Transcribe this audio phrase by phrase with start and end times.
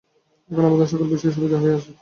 [0.49, 1.89] এখন আমাদের সকল বিষয়ে সুবিধা হইয়া আসিতেছে।